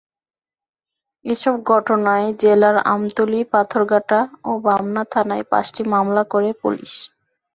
[1.25, 4.19] এসব ঘটনায় জেলার আমতলী, পাথরঘাটা
[4.51, 6.91] ওবামনা থানায় পাঁচটি মামলা করে পুলিশ।